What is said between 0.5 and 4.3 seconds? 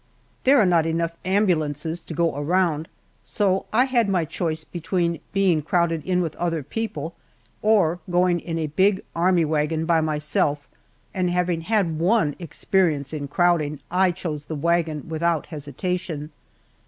are not enough ambulances to go around, so I had my